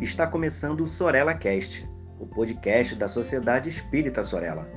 está 0.00 0.26
começando 0.26 0.82
o 0.82 0.86
Sorella 0.86 1.34
Cast, 1.34 1.84
o 2.20 2.26
podcast 2.26 2.94
da 2.94 3.08
Sociedade 3.08 3.68
Espírita 3.68 4.22
Sorella. 4.22 4.70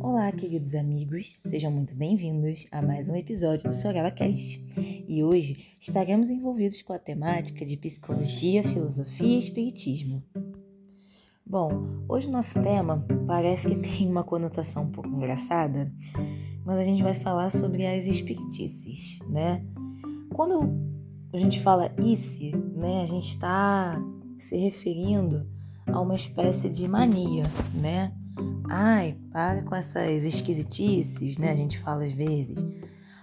Olá, 0.00 0.30
queridos 0.32 0.74
amigos, 0.74 1.38
sejam 1.44 1.70
muito 1.70 1.94
bem-vindos 1.94 2.66
a 2.70 2.82
mais 2.82 3.08
um 3.08 3.16
episódio 3.16 3.70
do 3.70 3.74
Sorella 3.74 4.10
Cast. 4.10 4.62
E 5.08 5.24
hoje 5.24 5.74
estaremos 5.80 6.28
envolvidos 6.28 6.82
com 6.82 6.92
a 6.92 6.98
temática 6.98 7.64
de 7.64 7.76
psicologia, 7.78 8.62
filosofia 8.62 9.36
e 9.36 9.38
espiritismo. 9.38 10.22
Bom, 11.46 12.04
hoje 12.08 12.26
o 12.26 12.30
nosso 12.30 12.62
tema 12.62 13.04
parece 13.26 13.68
que 13.68 13.76
tem 13.76 14.08
uma 14.08 14.24
conotação 14.24 14.84
um 14.84 14.90
pouco 14.90 15.10
engraçada, 15.10 15.92
mas 16.64 16.78
a 16.78 16.84
gente 16.84 17.02
vai 17.02 17.12
falar 17.12 17.50
sobre 17.50 17.86
as 17.86 18.06
espiritices, 18.06 19.18
né? 19.28 19.62
Quando 20.32 20.72
a 21.34 21.38
gente 21.38 21.60
fala 21.60 21.94
ice, 22.02 22.50
né, 22.74 23.02
a 23.02 23.06
gente 23.06 23.28
está 23.28 24.02
se 24.38 24.56
referindo 24.56 25.46
a 25.86 26.00
uma 26.00 26.14
espécie 26.14 26.70
de 26.70 26.88
mania, 26.88 27.44
né? 27.74 28.10
Ai, 28.70 29.18
para 29.30 29.62
com 29.64 29.74
essas 29.74 30.24
esquisitices, 30.24 31.36
né? 31.36 31.50
A 31.50 31.56
gente 31.56 31.78
fala 31.78 32.04
às 32.04 32.12
vezes. 32.14 32.64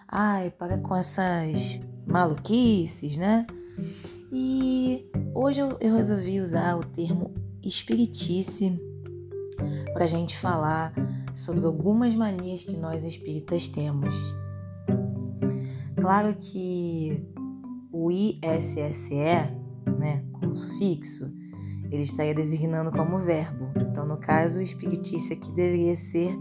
Ai, 0.07 0.51
para 0.51 0.77
com 0.77 0.95
essas 0.95 1.79
maluquices, 2.05 3.17
né? 3.17 3.47
E 4.31 5.09
hoje 5.33 5.59
eu, 5.59 5.75
eu 5.79 5.95
resolvi 5.95 6.39
usar 6.39 6.77
o 6.77 6.83
termo 6.83 7.33
espiritice 7.63 8.79
para 9.93 10.05
a 10.05 10.07
gente 10.07 10.37
falar 10.37 10.93
sobre 11.35 11.65
algumas 11.65 12.15
manias 12.15 12.63
que 12.63 12.75
nós 12.75 13.03
espíritas 13.03 13.69
temos. 13.69 14.13
Claro 15.99 16.35
que 16.39 17.25
o 17.91 18.09
ISSE, 18.11 19.13
né, 19.99 20.25
como 20.31 20.55
sufixo, 20.55 21.25
ele 21.91 22.03
estaria 22.03 22.33
designando 22.33 22.91
como 22.91 23.19
verbo. 23.19 23.69
Então, 23.81 24.05
no 24.05 24.17
caso, 24.17 24.59
o 24.59 24.63
espiritice 24.63 25.33
aqui 25.33 25.51
deveria 25.51 25.95
ser 25.95 26.35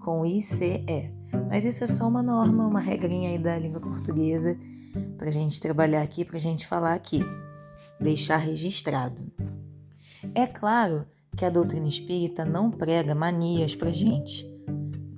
com 0.00 0.24
ICE. 0.24 1.12
Mas 1.48 1.64
isso 1.64 1.84
é 1.84 1.86
só 1.86 2.08
uma 2.08 2.22
norma, 2.22 2.66
uma 2.66 2.80
regrinha 2.80 3.30
aí 3.30 3.38
da 3.38 3.58
língua 3.58 3.80
portuguesa 3.80 4.58
para 5.16 5.28
a 5.28 5.32
gente 5.32 5.60
trabalhar 5.60 6.02
aqui, 6.02 6.24
para 6.24 6.36
a 6.36 6.40
gente 6.40 6.66
falar 6.66 6.94
aqui, 6.94 7.20
deixar 8.00 8.36
registrado. 8.38 9.22
É 10.34 10.46
claro 10.46 11.06
que 11.36 11.44
a 11.44 11.50
doutrina 11.50 11.86
espírita 11.86 12.44
não 12.44 12.70
prega 12.70 13.14
manias 13.14 13.74
para 13.76 13.90
gente, 13.90 14.44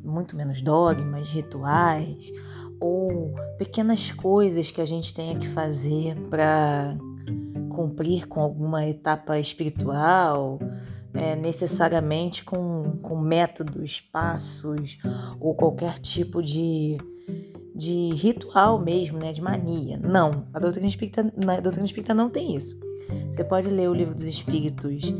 muito 0.04 0.36
menos 0.36 0.60
dogmas, 0.60 1.28
rituais 1.28 2.30
ou 2.78 3.34
pequenas 3.56 4.12
coisas 4.12 4.70
que 4.70 4.80
a 4.80 4.84
gente 4.84 5.14
tenha 5.14 5.38
que 5.38 5.48
fazer 5.48 6.16
para 6.28 6.96
cumprir 7.70 8.28
com 8.28 8.40
alguma 8.40 8.86
etapa 8.86 9.38
espiritual, 9.38 10.58
é, 11.14 11.34
necessariamente 11.34 12.44
com, 12.44 12.98
com 13.02 13.18
métodos, 13.18 14.00
passos 14.00 14.98
ou 15.40 15.54
qualquer 15.54 15.98
tipo 15.98 16.42
de, 16.42 16.98
de 17.74 18.14
ritual 18.14 18.78
mesmo, 18.78 19.18
né, 19.18 19.32
de 19.32 19.40
mania. 19.40 19.98
Não, 19.98 20.46
a 20.52 20.58
doutrina 20.58 20.88
espírita, 20.88 21.22
a 21.22 21.60
doutrina 21.60 21.86
espírita 21.86 22.12
não 22.12 22.28
tem 22.28 22.54
isso. 22.54 22.85
Você 23.30 23.44
pode 23.44 23.68
ler 23.68 23.88
o 23.88 23.94
livro 23.94 24.14
dos 24.14 24.26
Espíritos 24.26 25.12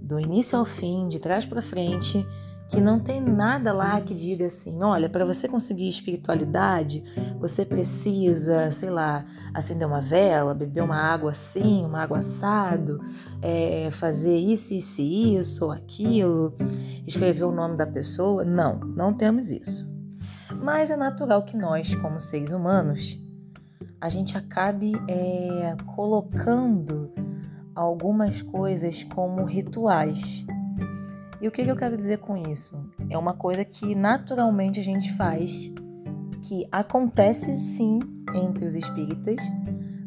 do 0.00 0.18
início 0.18 0.58
ao 0.58 0.64
fim, 0.64 1.08
de 1.08 1.20
trás 1.20 1.44
para 1.44 1.62
frente, 1.62 2.26
que 2.70 2.80
não 2.80 3.00
tem 3.00 3.20
nada 3.20 3.72
lá 3.72 4.00
que 4.00 4.14
diga 4.14 4.46
assim: 4.46 4.82
olha, 4.82 5.08
para 5.08 5.24
você 5.24 5.48
conseguir 5.48 5.88
espiritualidade, 5.88 7.02
você 7.38 7.64
precisa, 7.64 8.70
sei 8.70 8.90
lá, 8.90 9.26
acender 9.52 9.86
uma 9.86 10.00
vela, 10.00 10.54
beber 10.54 10.82
uma 10.82 10.96
água 10.96 11.32
assim, 11.32 11.84
uma 11.84 12.02
água 12.02 12.18
assado, 12.18 13.00
é, 13.42 13.88
fazer 13.90 14.36
isso, 14.36 14.72
isso, 14.72 15.02
isso 15.02 15.64
ou 15.64 15.72
aquilo, 15.72 16.54
escrever 17.06 17.44
o 17.44 17.52
nome 17.52 17.76
da 17.76 17.86
pessoa. 17.86 18.44
Não, 18.44 18.78
não 18.78 19.12
temos 19.12 19.50
isso. 19.50 19.88
Mas 20.62 20.90
é 20.90 20.96
natural 20.96 21.44
que 21.44 21.56
nós, 21.56 21.94
como 21.96 22.20
seres 22.20 22.52
humanos, 22.52 23.18
a 24.00 24.08
gente 24.08 24.36
acabe 24.36 24.92
é, 25.08 25.76
colocando 25.94 27.12
algumas 27.74 28.42
coisas 28.42 29.04
como 29.04 29.44
rituais. 29.44 30.44
E 31.40 31.48
o 31.48 31.50
que, 31.50 31.62
eu 31.62 31.76
quero 31.76 31.96
dizer 31.96 32.18
com 32.18 32.36
isso? 32.36 32.84
É 33.08 33.16
uma 33.16 33.34
coisa 33.34 33.64
que 33.64 33.94
naturalmente 33.94 34.78
a 34.78 34.82
gente 34.82 35.12
faz, 35.14 35.72
que 36.42 36.66
acontece 36.70 37.56
sim 37.56 37.98
entre 38.34 38.66
os 38.66 38.74
espíritas, 38.74 39.36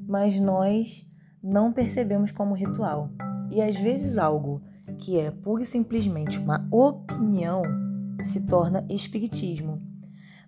mas 0.08 0.40
nós 0.40 1.10
não 1.42 1.74
percebemos 1.74 2.32
como 2.32 2.54
ritual. 2.54 3.10
E 3.50 3.62
às 3.62 3.76
vezes 3.76 4.18
algo 4.18 4.62
que 5.00 5.20
é 5.20 5.32
pura 5.32 5.64
e 5.64 5.66
simplesmente 5.66 6.40
uma 6.40 6.68
opinião 6.72 7.64
se 8.22 8.46
torna 8.48 8.86
espiritismo. 8.90 9.82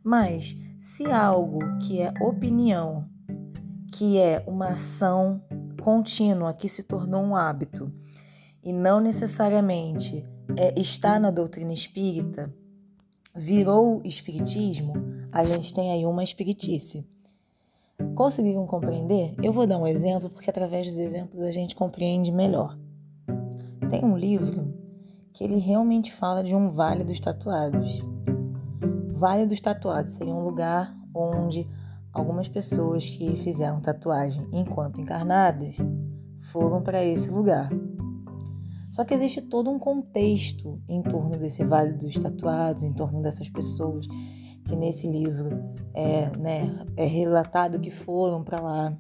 Mas 0.04 0.56
se 0.78 1.12
algo 1.12 1.60
que 1.80 2.02
é 2.02 2.14
opinião, 2.22 3.10
que 3.92 4.18
é 4.18 4.44
uma 4.48 4.70
ação 4.70 5.42
contínua 5.86 6.52
que 6.52 6.68
se 6.68 6.82
tornou 6.82 7.22
um 7.22 7.36
hábito 7.36 7.94
e 8.64 8.74
não 8.74 9.00
necessariamente 9.00 10.28
é, 10.58 10.74
está 10.80 11.20
na 11.20 11.30
doutrina 11.30 11.72
espírita, 11.72 12.52
virou 13.36 14.02
espiritismo, 14.04 14.94
a 15.32 15.46
gente 15.46 15.72
tem 15.72 15.92
aí 15.92 16.04
uma 16.04 16.24
espiritice. 16.24 17.08
Conseguiram 18.16 18.66
compreender? 18.66 19.36
Eu 19.44 19.54
vou 19.54 19.68
dar 19.68 19.78
um 19.78 19.86
exemplo 19.86 20.28
porque 20.28 20.50
através 20.50 20.88
dos 20.88 20.98
exemplos 20.98 21.40
a 21.40 21.52
gente 21.52 21.76
compreende 21.76 22.32
melhor. 22.32 22.76
Tem 23.88 24.04
um 24.04 24.18
livro 24.18 24.74
que 25.34 25.44
ele 25.44 25.60
realmente 25.60 26.12
fala 26.12 26.44
de 26.44 26.56
um 26.56 26.72
vale 26.72 27.04
dos 27.04 27.20
tatuados. 27.20 28.00
Vale 29.10 29.46
dos 29.46 29.60
tatuados 29.60 30.14
seria 30.14 30.34
um 30.34 30.44
lugar 30.44 30.98
onde 31.14 31.70
Algumas 32.16 32.48
pessoas 32.48 33.10
que 33.10 33.36
fizeram 33.36 33.82
tatuagem 33.82 34.48
enquanto 34.54 35.02
encarnadas 35.02 35.76
foram 36.40 36.82
para 36.82 37.04
esse 37.04 37.30
lugar. 37.30 37.70
Só 38.90 39.04
que 39.04 39.14
existe 39.14 39.42
todo 39.42 39.70
um 39.70 39.78
contexto 39.78 40.82
em 40.88 41.02
torno 41.02 41.32
desse 41.32 41.66
Vale 41.66 41.92
dos 41.92 42.14
Tatuados, 42.14 42.84
em 42.84 42.94
torno 42.94 43.22
dessas 43.22 43.50
pessoas 43.50 44.08
que 44.66 44.78
nesse 44.78 45.08
livro 45.08 45.62
é, 45.94 46.30
né, 46.38 46.86
é 46.96 47.06
relatado 47.06 47.82
que 47.82 47.92
foram 47.92 48.46
para 48.46 48.62
lá. 48.62 48.98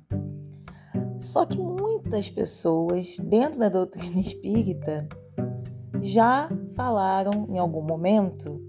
Só 1.17 1.45
que 1.45 1.57
muitas 1.57 2.29
pessoas 2.29 3.15
dentro 3.17 3.61
da 3.61 3.69
doutrina 3.69 4.19
espírita 4.19 5.07
já 6.01 6.49
falaram 6.75 7.47
em 7.47 7.57
algum 7.57 7.81
momento 7.81 8.61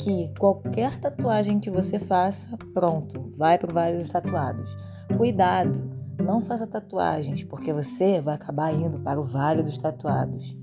que 0.00 0.30
qualquer 0.38 0.98
tatuagem 0.98 1.60
que 1.60 1.70
você 1.70 1.98
faça, 1.98 2.56
pronto, 2.72 3.32
vai 3.36 3.58
para 3.58 3.70
o 3.70 3.74
Vale 3.74 3.98
dos 3.98 4.10
Tatuados. 4.10 4.76
Cuidado, 5.16 5.90
não 6.22 6.40
faça 6.40 6.66
tatuagens, 6.66 7.44
porque 7.44 7.72
você 7.72 8.20
vai 8.20 8.34
acabar 8.34 8.72
indo 8.72 8.98
para 9.00 9.20
o 9.20 9.24
Vale 9.24 9.62
dos 9.62 9.78
Tatuados. 9.78 10.56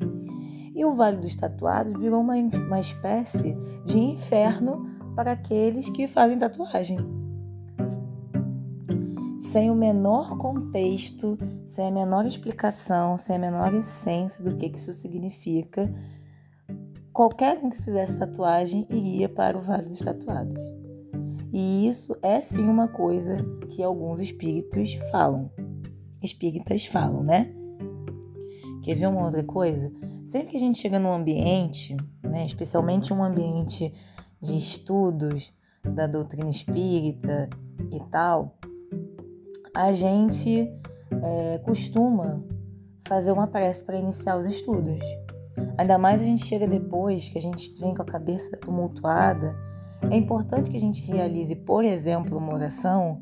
E 0.74 0.84
o 0.84 0.94
Vale 0.94 1.18
dos 1.18 1.36
Tatuados 1.36 1.94
virou 2.00 2.22
uma, 2.22 2.36
uma 2.36 2.80
espécie 2.80 3.56
de 3.86 3.98
inferno 3.98 4.86
para 5.16 5.34
aqueles 5.34 5.90
que 5.90 6.08
fazem 6.08 6.38
tatuagem. 6.38 6.98
Sem 9.40 9.70
o 9.70 9.76
menor 9.76 10.38
contexto, 10.38 11.38
sem 11.66 11.88
a 11.88 11.92
menor 11.92 12.26
explicação, 12.26 13.18
sem 13.18 13.36
a 13.36 13.40
menor 13.40 13.74
essência 13.74 14.44
do 14.44 14.56
que 14.56 14.66
isso 14.66 14.92
significa, 14.92 15.94
qualquer 17.14 17.60
um 17.60 17.70
que 17.70 17.82
fizesse 17.82 18.18
tatuagem 18.18 18.88
iria 18.90 19.30
para 19.30 19.56
o 19.56 19.62
Vale 19.62 19.88
dos 19.88 20.00
Tatuados. 20.00 20.60
E 21.54 21.88
isso 21.88 22.18
é 22.24 22.42
sim 22.42 22.68
uma 22.68 22.88
coisa 22.88 23.38
que 23.70 23.84
alguns 23.84 24.20
espíritos 24.20 24.96
falam. 25.12 25.52
Espíritas 26.24 26.88
falam, 26.88 27.24
né? 27.24 27.54
Quer 28.82 28.96
ver 28.96 29.08
uma 29.08 29.24
outra 29.24 29.44
coisa? 29.44 29.94
Sempre 30.26 30.50
que 30.50 30.58
a 30.58 30.60
gente 30.60 30.80
chega 30.80 31.00
num 31.00 31.14
ambiente, 31.14 31.96
né, 32.24 32.46
especialmente 32.46 33.14
um 33.14 33.24
ambiente 33.24 33.94
de 34.42 34.58
estudos 34.58 35.54
da 35.86 36.08
doutrina 36.08 36.50
espírita 36.50 37.50
e 37.92 38.00
tal, 38.10 38.58
a 39.76 39.94
gente 39.94 40.72
é, 41.22 41.58
costuma 41.60 42.44
fazer 43.06 43.32
uma 43.32 43.48
prece 43.48 43.84
para 43.84 43.98
iniciar 43.98 44.38
os 44.38 44.46
estudos. 44.46 45.00
Ainda 45.78 45.98
mais 45.98 46.22
a 46.22 46.26
gente 46.26 46.46
chega 46.46 46.68
depois, 46.68 47.30
que 47.30 47.38
a 47.38 47.42
gente 47.42 47.80
vem 47.80 47.94
com 47.94 48.02
a 48.02 48.06
cabeça 48.06 48.58
tumultuada. 48.58 49.56
É 50.10 50.16
importante 50.16 50.70
que 50.70 50.78
a 50.78 50.80
gente 50.80 51.06
realize, 51.06 51.56
por 51.56 51.84
exemplo, 51.84 52.38
uma 52.38 52.54
oração 52.54 53.22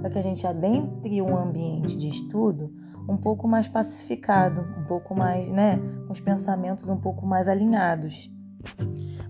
para 0.00 0.10
que 0.10 0.18
a 0.18 0.22
gente 0.22 0.46
adentre 0.46 1.20
um 1.20 1.36
ambiente 1.36 1.96
de 1.96 2.08
estudo 2.08 2.72
um 3.08 3.16
pouco 3.16 3.48
mais 3.48 3.66
pacificado, 3.66 4.60
um 4.78 4.84
pouco 4.86 5.14
mais, 5.14 5.50
né, 5.50 5.78
com 6.06 6.12
os 6.12 6.20
pensamentos 6.20 6.88
um 6.88 7.00
pouco 7.00 7.26
mais 7.26 7.48
alinhados, 7.48 8.30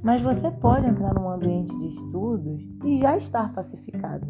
Mas 0.03 0.21
você 0.21 0.51
pode 0.51 0.87
entrar 0.87 1.15
num 1.15 1.31
ambiente 1.31 1.77
de 1.77 1.89
estudos 1.89 2.61
e 2.85 3.01
já 3.01 3.17
estar 3.17 3.53
pacificado. 3.55 4.27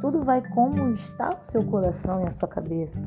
Tudo 0.00 0.22
vai 0.22 0.42
como 0.50 0.94
está 0.94 1.30
o 1.30 1.50
seu 1.50 1.64
coração 1.64 2.20
e 2.20 2.26
a 2.28 2.32
sua 2.32 2.48
cabeça, 2.48 3.00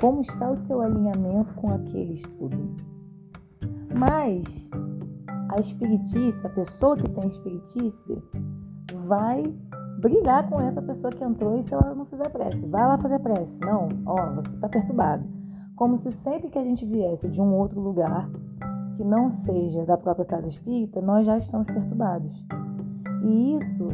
como 0.00 0.22
está 0.22 0.50
o 0.50 0.66
seu 0.66 0.80
alinhamento 0.80 1.52
com 1.54 1.70
aquele 1.70 2.14
estudo. 2.14 2.76
Mas 3.98 4.44
a 5.48 5.60
espiritice, 5.60 6.46
a 6.46 6.50
pessoa 6.50 6.96
que 6.96 7.08
tem 7.08 7.30
espiritice, 7.30 8.22
vai 9.06 9.42
brigar 10.00 10.48
com 10.48 10.60
essa 10.60 10.80
pessoa 10.80 11.10
que 11.10 11.24
entrou 11.24 11.58
e 11.58 11.64
se 11.64 11.74
ela 11.74 11.94
não 11.94 12.06
fizer 12.06 12.28
prece. 12.30 12.64
Vai 12.66 12.86
lá 12.86 12.96
fazer 12.98 13.18
prece. 13.18 13.58
Não, 13.60 13.88
ó, 14.06 14.34
você 14.34 14.54
está 14.54 14.68
perturbado. 14.68 15.24
Como 15.74 15.98
se 15.98 16.12
sempre 16.12 16.48
que 16.48 16.58
a 16.58 16.62
gente 16.62 16.84
viesse 16.84 17.28
de 17.28 17.40
um 17.40 17.52
outro 17.54 17.80
lugar 17.80 18.30
que 18.96 19.04
não 19.04 19.30
seja 19.30 19.84
da 19.84 19.96
própria 19.96 20.24
casa 20.24 20.48
espírita, 20.48 21.00
nós 21.00 21.26
já 21.26 21.38
estamos 21.38 21.66
perturbados. 21.66 22.44
E 23.22 23.56
isso 23.56 23.88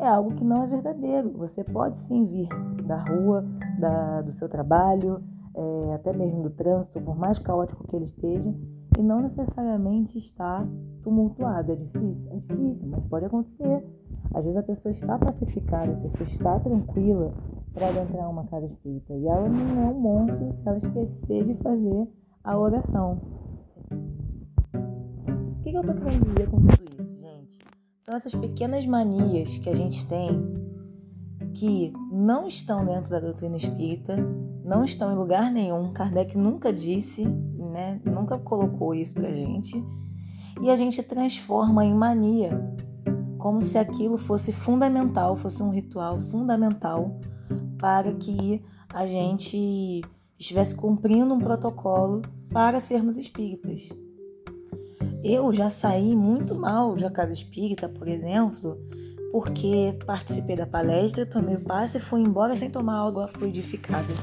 é 0.00 0.06
algo 0.08 0.34
que 0.34 0.44
não 0.44 0.64
é 0.64 0.66
verdadeiro. 0.66 1.30
Você 1.38 1.62
pode 1.62 1.96
sim 2.08 2.24
vir 2.26 2.48
da 2.84 2.98
rua, 2.98 3.44
da, 3.78 4.22
do 4.22 4.32
seu 4.32 4.48
trabalho, 4.48 5.22
é, 5.54 5.94
até 5.94 6.12
mesmo 6.12 6.42
do 6.42 6.50
trânsito, 6.50 7.00
por 7.00 7.16
mais 7.16 7.38
caótico 7.38 7.86
que 7.86 7.96
ele 7.96 8.06
esteja, 8.06 8.52
e 8.98 9.02
não 9.02 9.22
necessariamente 9.22 10.18
estar 10.18 10.66
tumultuado. 11.02 11.72
É 11.72 11.76
difícil? 11.76 12.30
É 12.30 12.36
difícil, 12.36 12.88
mas 12.88 13.04
pode 13.06 13.26
acontecer. 13.26 13.84
Às 14.34 14.44
vezes 14.44 14.56
a 14.56 14.62
pessoa 14.62 14.92
está 14.92 15.18
pacificada, 15.18 15.92
a 15.92 15.96
pessoa 15.96 16.28
está 16.28 16.60
tranquila 16.60 17.32
para 17.72 17.88
adentrar 17.88 18.30
uma 18.30 18.46
casa 18.46 18.66
espírita. 18.66 19.14
E 19.14 19.26
ela 19.26 19.48
não 19.48 19.82
é 19.82 19.86
um 19.86 20.00
monstro 20.00 20.52
se 20.52 20.68
ela 20.68 20.78
esquecer 20.78 21.44
de 21.44 21.54
fazer 21.62 22.08
a 22.42 22.58
oração. 22.58 23.20
O 25.58 25.62
que, 25.62 25.70
que 25.70 25.76
eu 25.76 25.80
estou 25.80 25.96
querendo 25.96 26.24
dizer 26.26 26.50
com 26.50 26.60
tudo 26.60 26.84
isso, 26.98 27.16
gente? 27.20 27.58
São 27.98 28.14
essas 28.14 28.34
pequenas 28.34 28.86
manias 28.86 29.58
que 29.58 29.68
a 29.68 29.74
gente 29.74 30.06
tem 30.08 30.64
que 31.54 31.92
não 32.10 32.48
estão 32.48 32.84
dentro 32.84 33.10
da 33.10 33.20
doutrina 33.20 33.56
espírita, 33.56 34.16
não 34.64 34.84
estão 34.84 35.12
em 35.12 35.16
lugar 35.16 35.50
nenhum. 35.50 35.92
Kardec 35.92 36.36
nunca 36.36 36.72
disse, 36.72 37.24
né? 37.74 38.00
Nunca 38.04 38.38
colocou 38.38 38.94
isso 38.94 39.14
pra 39.14 39.28
gente. 39.28 39.84
E 40.62 40.70
a 40.70 40.76
gente 40.76 41.02
transforma 41.02 41.84
em 41.84 41.92
mania 41.92 42.72
como 43.36 43.60
se 43.60 43.76
aquilo 43.76 44.16
fosse 44.16 44.52
fundamental, 44.52 45.34
fosse 45.34 45.60
um 45.60 45.70
ritual 45.70 46.18
fundamental 46.18 47.18
para 47.78 48.12
que 48.12 48.62
a 48.88 49.04
gente 49.06 50.00
estivesse 50.38 50.76
cumprindo 50.76 51.34
um 51.34 51.40
protocolo 51.40 52.22
para 52.50 52.78
sermos 52.78 53.16
espíritas. 53.16 53.88
Eu 55.22 55.52
já 55.52 55.68
saí 55.68 56.14
muito 56.14 56.54
mal 56.54 56.94
da 56.94 57.10
casa 57.10 57.32
espírita, 57.32 57.88
por 57.88 58.06
exemplo, 58.06 58.78
porque 59.32 59.98
participei 60.06 60.54
da 60.54 60.66
palestra, 60.66 61.26
tomei 61.26 61.56
o 61.56 61.64
passe 61.64 61.98
e 61.98 62.00
fui 62.00 62.20
embora 62.20 62.54
sem 62.54 62.70
tomar 62.70 63.04
água 63.04 63.26
fluidificada. 63.26 64.14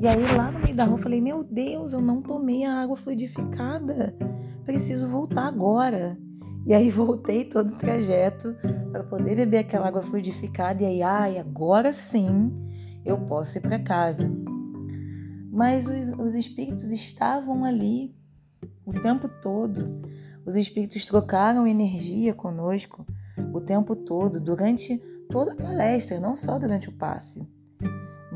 E 0.00 0.06
aí 0.06 0.36
lá 0.36 0.50
no 0.50 0.60
meio 0.60 0.74
da 0.74 0.84
rua 0.84 0.94
eu 0.94 1.02
falei: 1.02 1.20
Meu 1.20 1.42
Deus, 1.42 1.92
eu 1.92 2.00
não 2.00 2.22
tomei 2.22 2.64
a 2.64 2.74
água 2.82 2.96
fluidificada. 2.96 4.16
Preciso 4.64 5.08
voltar 5.08 5.46
agora. 5.46 6.18
E 6.66 6.74
aí 6.74 6.90
voltei 6.90 7.44
todo 7.44 7.70
o 7.70 7.76
trajeto 7.76 8.54
para 8.90 9.04
poder 9.04 9.36
beber 9.36 9.58
aquela 9.58 9.88
água 9.88 10.02
fluidificada 10.02 10.82
e 10.82 10.86
aí, 10.86 11.02
ai, 11.02 11.38
agora 11.38 11.92
sim 11.92 12.52
eu 13.04 13.18
posso 13.20 13.58
ir 13.58 13.60
para 13.60 13.78
casa. 13.78 14.30
Mas 15.50 15.86
os, 15.86 16.12
os 16.18 16.34
espíritos 16.34 16.90
estavam 16.90 17.64
ali 17.64 18.14
o 18.84 18.92
tempo 18.92 19.28
todo. 19.40 20.02
Os 20.44 20.56
espíritos 20.56 21.04
trocaram 21.04 21.66
energia 21.66 22.34
conosco 22.34 23.06
o 23.52 23.60
tempo 23.60 23.96
todo, 23.96 24.40
durante 24.40 24.98
toda 25.30 25.52
a 25.52 25.56
palestra, 25.56 26.20
não 26.20 26.36
só 26.36 26.58
durante 26.58 26.88
o 26.88 26.92
passe. 26.92 27.46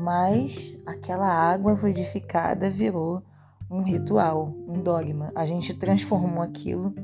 Mas 0.01 0.75
aquela 0.83 1.27
água 1.27 1.75
fluidificada 1.75 2.71
virou 2.71 3.21
um 3.69 3.83
ritual, 3.83 4.51
um 4.67 4.81
dogma. 4.81 5.31
A 5.35 5.45
gente 5.45 5.75
transformou 5.75 6.41
aquilo 6.41 6.95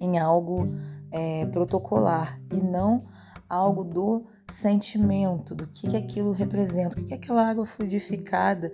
em 0.00 0.18
algo 0.18 0.66
é, 1.12 1.44
protocolar 1.46 2.40
e 2.50 2.56
não 2.56 3.04
algo 3.46 3.84
do 3.84 4.24
sentimento, 4.50 5.54
do 5.54 5.66
que, 5.66 5.86
que 5.86 5.96
aquilo 5.96 6.32
representa, 6.32 6.96
o 6.96 7.02
que, 7.02 7.08
que 7.08 7.14
aquela 7.14 7.46
água 7.46 7.66
fluidificada 7.66 8.72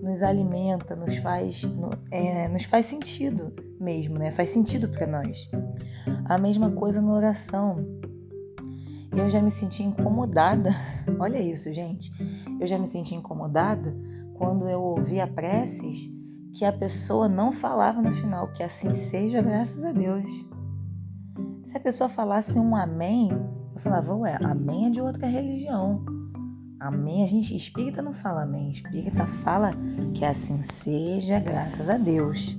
nos 0.00 0.22
alimenta, 0.22 0.94
nos 0.94 1.16
faz, 1.16 1.64
no, 1.64 1.90
é, 2.10 2.48
nos 2.48 2.64
faz 2.64 2.86
sentido 2.86 3.52
mesmo, 3.80 4.16
né? 4.16 4.30
Faz 4.30 4.50
sentido 4.50 4.88
para 4.88 5.08
nós. 5.08 5.50
A 6.24 6.38
mesma 6.38 6.70
coisa 6.70 7.02
na 7.02 7.12
oração. 7.12 7.84
Eu 9.14 9.28
já 9.28 9.42
me 9.42 9.50
senti 9.50 9.82
incomodada. 9.82 10.70
Olha 11.20 11.38
isso, 11.38 11.72
gente. 11.72 12.10
Eu 12.58 12.66
já 12.66 12.78
me 12.78 12.86
senti 12.86 13.14
incomodada 13.14 13.94
quando 14.34 14.68
eu 14.68 14.80
ouvia 14.80 15.26
preces 15.26 16.10
que 16.52 16.64
a 16.64 16.72
pessoa 16.72 17.28
não 17.28 17.52
falava 17.52 18.02
no 18.02 18.10
final 18.10 18.52
que 18.52 18.62
assim 18.62 18.92
seja, 18.92 19.40
graças 19.40 19.82
a 19.84 19.92
Deus. 19.92 20.30
Se 21.64 21.76
a 21.76 21.80
pessoa 21.80 22.08
falasse 22.08 22.58
um 22.58 22.76
amém, 22.76 23.30
eu 23.74 23.78
falava, 23.78 24.14
ué, 24.14 24.38
amém 24.42 24.86
é 24.86 24.90
de 24.90 25.00
outra 25.00 25.26
religião. 25.26 26.04
Amém, 26.78 27.22
a 27.22 27.26
gente, 27.26 27.54
espírita 27.54 28.02
não 28.02 28.12
fala 28.12 28.42
amém, 28.42 28.72
espírita 28.72 29.24
fala 29.26 29.70
que 30.14 30.24
assim 30.24 30.62
seja, 30.62 31.38
graças 31.38 31.88
a 31.88 31.96
Deus. 31.96 32.58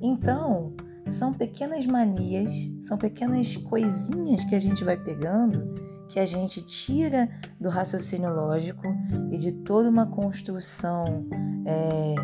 Então, 0.00 0.74
são 1.06 1.32
pequenas 1.32 1.86
manias, 1.86 2.68
são 2.80 2.98
pequenas 2.98 3.56
coisinhas 3.56 4.44
que 4.44 4.54
a 4.54 4.60
gente 4.60 4.84
vai 4.84 4.96
pegando, 4.96 5.72
que 6.08 6.18
a 6.18 6.26
gente 6.26 6.60
tira 6.62 7.28
do 7.60 7.68
raciocínio 7.68 8.32
lógico 8.32 8.86
e 9.30 9.38
de 9.38 9.52
toda 9.52 9.88
uma 9.88 10.06
construção 10.06 11.26
é, 11.64 12.14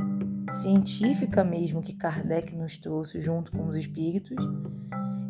científica 0.52 1.44
mesmo 1.44 1.82
que 1.82 1.94
Kardec 1.94 2.54
nos 2.56 2.76
trouxe 2.76 3.20
junto 3.20 3.52
com 3.52 3.64
os 3.66 3.76
espíritos 3.76 4.36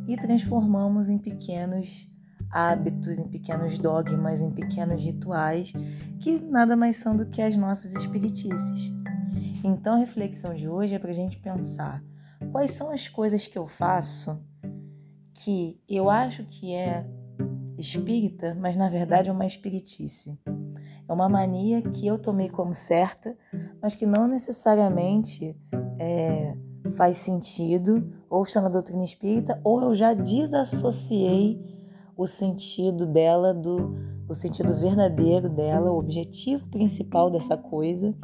e 0.07 0.17
transformamos 0.17 1.09
em 1.09 1.19
pequenos 1.19 2.09
hábitos, 2.51 3.19
em 3.19 3.29
pequenos 3.29 3.79
dogmas, 3.79 4.41
em 4.41 4.51
pequenos 4.51 5.03
rituais 5.03 5.73
que 6.19 6.39
nada 6.41 6.77
mais 6.77 6.97
são 6.97 7.17
do 7.17 7.27
que 7.27 7.41
as 7.41 7.57
nossas 7.57 7.95
espiritices. 7.95 8.93
Então 9.65 9.95
a 9.95 9.99
reflexão 9.99 10.55
de 10.55 10.69
hoje 10.69 10.95
é 10.95 10.99
para 10.99 11.11
a 11.11 11.15
gente 11.15 11.39
pensar 11.39 12.03
quais 12.51 12.73
são 12.73 12.91
as 12.91 13.09
coisas 13.09 13.47
que 13.47 13.59
eu 13.59 13.67
faço 13.67 14.39
que 15.35 15.81
eu 15.89 16.09
acho 16.09 16.45
que 16.45 16.73
é 16.73 17.05
espírita, 17.77 18.57
mas 18.61 18.77
na 18.77 18.89
verdade 18.89 19.29
é 19.29 19.33
uma 19.33 19.47
espiritice. 19.47 20.39
É 21.09 21.13
uma 21.13 21.29
mania 21.29 21.83
que 21.83 22.07
eu 22.07 22.19
tomei 22.19 22.49
como 22.49 22.75
certa, 22.75 23.37
mas 23.81 23.95
que 23.95 24.07
não 24.07 24.29
necessariamente 24.29 25.57
é, 25.99 26.57
faz 26.97 27.17
sentido, 27.17 28.13
ou 28.31 28.45
está 28.45 28.61
na 28.61 28.69
doutrina 28.69 29.05
espírita, 29.05 29.61
ou 29.65 29.83
eu 29.83 29.95
já 29.95 30.15
desassociei 30.15 31.61
o 32.17 32.27
sentido 32.27 33.07
dela, 33.07 33.53
do, 33.53 33.97
o 34.29 34.35
sentido 34.35 34.75
verdadeiro 34.75 35.49
dela, 35.51 35.91
o 35.91 35.99
objetivo 35.99 36.69
principal 36.69 37.31
dessa 37.31 37.57
coisa, 37.57 38.15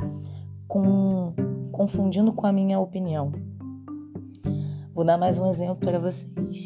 com, 0.69 1.35
confundindo 1.73 2.33
com 2.33 2.47
a 2.47 2.52
minha 2.52 2.78
opinião. 2.78 3.48
Vou 4.99 5.05
dar 5.05 5.17
mais 5.17 5.38
um 5.38 5.47
exemplo 5.47 5.76
para 5.76 5.97
vocês. 6.00 6.64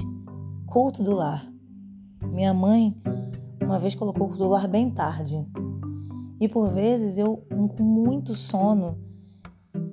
Culto 0.66 1.02
do 1.02 1.12
lar. 1.12 1.46
Minha 2.22 2.54
mãe 2.54 2.96
uma 3.60 3.78
vez 3.78 3.94
colocou 3.94 4.24
o 4.24 4.28
culto 4.30 4.42
do 4.42 4.48
lar 4.48 4.66
bem 4.66 4.90
tarde. 4.90 5.46
E 6.40 6.48
por 6.48 6.70
vezes 6.70 7.18
eu, 7.18 7.44
com 7.76 7.82
muito 7.82 8.34
sono, 8.34 8.98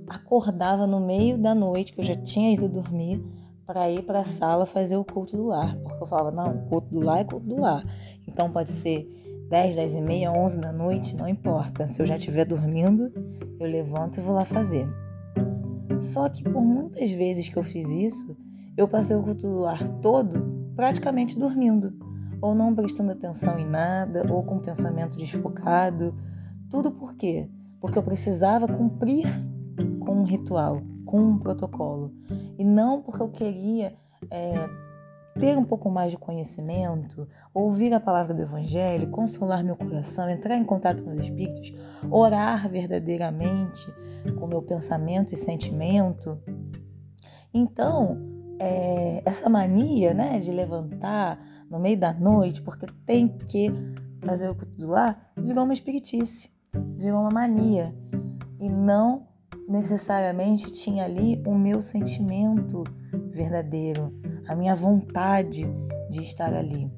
acordava 0.08 0.88
no 0.88 1.01
meio 1.01 1.38
da 1.38 1.53
noite, 1.53 1.91
que 1.91 2.00
eu 2.00 2.03
já 2.05 2.15
tinha 2.15 2.53
ido 2.53 2.69
dormir, 2.69 3.22
para 3.65 3.91
ir 3.91 4.03
para 4.03 4.22
a 4.22 4.24
sala 4.24 4.65
fazer 4.65 4.96
o 4.96 5.03
culto 5.03 5.36
do 5.36 5.48
lar. 5.48 5.75
Porque 5.75 6.01
eu 6.01 6.08
falava, 6.08 6.31
não, 6.31 6.65
culto 6.69 6.88
do 6.93 7.01
lar 7.01 7.19
é 7.19 7.25
culto 7.25 7.46
do 7.46 7.60
lar. 7.60 7.84
Então 8.25 8.50
pode 8.50 8.72
ser 8.72 9.05
10, 9.50 9.75
10 9.75 9.98
e 9.98 10.01
meia, 10.01 10.31
11 10.31 10.60
da 10.60 10.72
noite, 10.72 11.13
não 11.13 11.27
importa. 11.27 11.89
Se 11.89 12.01
eu 12.01 12.05
já 12.05 12.15
estiver 12.15 12.46
dormindo, 12.46 13.12
eu 13.60 13.67
levanto 13.67 14.17
e 14.17 14.22
vou 14.22 14.34
lá 14.34 14.46
fazer. 14.46 14.88
Só 16.00 16.29
que 16.29 16.44
por 16.44 16.62
muitas 16.62 17.12
vezes 17.12 17.50
que 17.50 17.58
eu 17.58 17.63
fiz 17.63 17.88
isso, 17.89 18.38
eu 18.77 18.88
passei 18.88 19.15
o 19.15 19.24
culto 19.24 19.48
do 19.48 19.60
lar 19.60 19.86
todo 20.01 20.72
praticamente 20.75 21.38
dormindo. 21.38 21.94
Ou 22.41 22.56
não 22.56 22.74
prestando 22.74 23.12
atenção 23.12 23.60
em 23.60 23.65
nada, 23.65 24.25
ou 24.32 24.44
com 24.44 24.60
pensamento 24.60 25.18
desfocado. 25.18 26.15
Tudo 26.70 26.89
por 26.89 27.15
quê? 27.15 27.50
Porque 27.82 27.98
eu 27.98 28.03
precisava 28.03 28.68
cumprir 28.68 29.27
com 30.00 30.22
um 30.22 30.24
ritual, 30.24 30.82
com 31.06 31.20
um 31.20 31.38
protocolo. 31.38 32.13
E 32.58 32.63
não 32.63 33.01
porque 33.01 33.22
eu 33.22 33.29
queria 33.29 33.94
é, 34.32 34.70
ter 35.39 35.58
um 35.58 35.63
pouco 35.63 35.89
mais 35.89 36.12
de 36.12 36.17
conhecimento, 36.17 37.27
ouvir 37.53 37.93
a 37.93 38.00
palavra 38.00 38.34
do 38.34 38.41
Evangelho, 38.41 39.10
consolar 39.10 39.63
meu 39.63 39.75
coração, 39.75 40.29
entrar 40.29 40.58
em 40.58 40.65
contato 40.65 41.03
com 41.03 41.12
os 41.12 41.19
Espíritos, 41.19 41.74
orar 42.12 42.69
verdadeiramente 42.69 43.88
com 44.38 44.48
meu 44.48 44.62
pensamento 44.62 45.34
e 45.34 45.38
sentimento. 45.38 46.38
Então, 47.53 48.19
é, 48.60 49.22
essa 49.25 49.50
mania, 49.50 50.13
né, 50.13 50.39
de 50.39 50.51
levantar 50.51 51.39
no 51.69 51.79
meio 51.79 51.98
da 51.98 52.13
noite 52.13 52.62
porque 52.62 52.86
tem 53.05 53.27
que 53.27 53.72
fazer 54.22 54.50
o 54.50 54.55
culto 54.55 54.86
lá, 54.86 55.15
virou 55.38 55.63
uma 55.63 55.74
espiritice, 55.74 56.50
virou 56.96 57.22
uma 57.22 57.31
mania 57.31 57.96
e 58.60 58.69
não 58.69 59.24
necessariamente 59.67 60.69
tinha 60.72 61.05
ali 61.05 61.41
o 61.46 61.55
meu 61.55 61.81
sentimento 61.81 62.84
verdadeiro, 63.32 64.13
a 64.48 64.56
minha 64.56 64.75
vontade 64.75 65.66
de 66.10 66.22
estar 66.22 66.54
ali. 66.54 66.92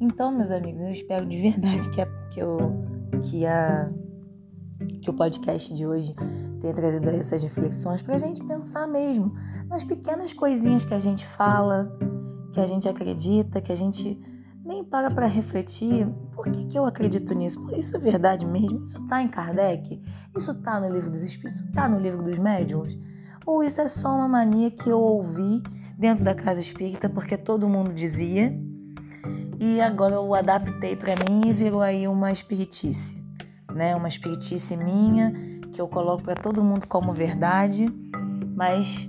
Então, 0.00 0.30
meus 0.30 0.50
amigos, 0.50 0.80
eu 0.80 0.92
espero 0.92 1.26
de 1.26 1.36
verdade 1.40 1.90
que, 1.90 2.00
a, 2.00 2.06
que, 2.30 2.40
eu, 2.40 2.58
que, 3.22 3.46
a, 3.46 3.90
que 5.00 5.10
o 5.10 5.14
podcast 5.14 5.72
de 5.72 5.86
hoje 5.86 6.14
tenha 6.60 6.74
trazido 6.74 7.08
essas 7.10 7.42
reflexões 7.42 8.02
para 8.02 8.14
a 8.14 8.18
gente 8.18 8.44
pensar 8.44 8.86
mesmo 8.86 9.32
nas 9.68 9.84
pequenas 9.84 10.32
coisinhas 10.32 10.84
que 10.84 10.94
a 10.94 11.00
gente 11.00 11.26
fala, 11.26 11.90
que 12.52 12.60
a 12.60 12.66
gente 12.66 12.88
acredita, 12.88 13.60
que 13.60 13.72
a 13.72 13.76
gente 13.76 14.18
nem 14.64 14.84
para 14.84 15.10
para 15.10 15.26
refletir 15.26 16.12
por 16.34 16.50
que, 16.50 16.66
que 16.66 16.78
eu 16.78 16.84
acredito 16.84 17.32
nisso. 17.32 17.64
Isso 17.76 17.96
é 17.96 18.00
verdade 18.00 18.44
mesmo? 18.44 18.82
Isso 18.82 19.00
está 19.00 19.22
em 19.22 19.28
Kardec? 19.28 20.00
Isso 20.36 20.50
está 20.50 20.80
no 20.80 20.88
livro 20.88 21.10
dos 21.10 21.22
Espíritos? 21.22 21.60
Está 21.60 21.88
no 21.88 22.00
livro 22.00 22.22
dos 22.22 22.36
Médiuns? 22.38 22.98
Ou 23.46 23.62
isso 23.62 23.80
é 23.80 23.88
só 23.88 24.14
uma 24.16 24.26
mania 24.26 24.70
que 24.70 24.90
eu 24.90 24.98
ouvi 24.98 25.62
dentro 25.96 26.24
da 26.24 26.34
casa 26.34 26.60
espírita 26.60 27.08
porque 27.08 27.38
todo 27.38 27.68
mundo 27.68 27.94
dizia 27.94 28.52
e 29.58 29.80
agora 29.80 30.14
eu 30.14 30.34
adaptei 30.34 30.94
para 30.96 31.14
mim 31.24 31.46
e 31.46 31.52
virou 31.52 31.80
aí 31.80 32.06
uma 32.06 32.30
espiritice, 32.30 33.24
né? 33.72 33.96
Uma 33.96 34.08
espiritice 34.08 34.76
minha 34.76 35.32
que 35.72 35.80
eu 35.80 35.88
coloco 35.88 36.22
para 36.22 36.34
todo 36.34 36.64
mundo 36.64 36.86
como 36.86 37.12
verdade, 37.12 37.86
mas 38.54 39.08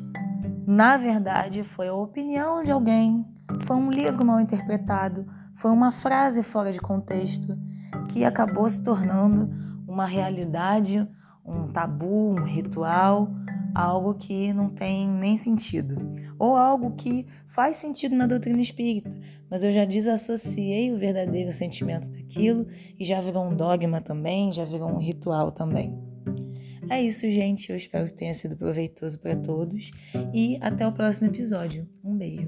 na 0.66 0.98
verdade 0.98 1.64
foi 1.64 1.90
a 1.90 1.94
opinião 1.94 2.64
de 2.64 2.72
alguém, 2.72 3.26
foi 3.62 3.76
um 3.76 3.90
livro 3.90 4.24
mal 4.24 4.40
interpretado, 4.40 5.26
foi 5.54 5.72
uma 5.72 5.92
frase 5.92 6.44
fora 6.44 6.72
de 6.72 6.80
contexto 6.80 7.58
que 8.10 8.24
acabou 8.24 8.70
se 8.70 8.84
tornando 8.84 9.50
uma 9.88 10.06
realidade, 10.06 11.10
um 11.46 11.68
tabu, 11.68 12.36
um 12.36 12.44
ritual, 12.44 13.30
algo 13.78 14.16
que 14.16 14.52
não 14.54 14.70
tem 14.70 15.08
nem 15.08 15.38
sentido, 15.38 15.96
ou 16.40 16.56
algo 16.56 16.96
que 16.96 17.28
faz 17.46 17.78
sentido 17.78 18.16
na 18.16 18.26
doutrina 18.26 18.60
espírita, 18.60 19.16
mas 19.50 19.62
eu 19.64 19.72
já 19.72 19.86
desassociei 19.86 20.92
o 20.92 20.98
verdadeiro 20.98 21.54
sentimento 21.54 22.10
daquilo 22.10 22.66
e 23.00 23.06
já 23.06 23.22
virou 23.22 23.46
um 23.46 23.56
dogma 23.56 24.02
também, 24.02 24.52
já 24.52 24.66
virou 24.66 24.90
um 24.90 24.98
ritual 24.98 25.52
também. 25.52 25.96
É 26.90 27.02
isso, 27.02 27.30
gente. 27.30 27.70
Eu 27.70 27.76
espero 27.76 28.08
que 28.08 28.14
tenha 28.14 28.34
sido 28.34 28.56
proveitoso 28.56 29.20
para 29.20 29.36
todos 29.36 29.92
e 30.34 30.58
até 30.62 30.88
o 30.88 30.92
próximo 30.92 31.28
episódio. 31.28 31.88
Um 32.04 32.16
beijo. 32.16 32.48